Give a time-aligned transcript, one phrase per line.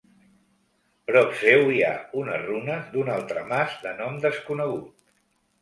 [1.09, 4.93] Prop seu hi ha unes runes d'un altre mas de nom desconegut.